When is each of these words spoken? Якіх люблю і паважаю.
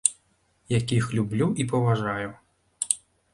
Якіх 0.77 1.05
люблю 1.17 1.47
і 1.61 1.67
паважаю. 1.73 2.33